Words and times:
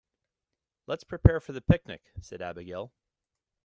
"Let's 0.87 1.03
prepare 1.03 1.39
for 1.39 1.51
the 1.51 1.61
picnic!", 1.61 2.01
said 2.23 2.41
Abigail. 2.41 2.91